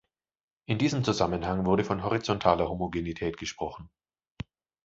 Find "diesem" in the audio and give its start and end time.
0.79-1.03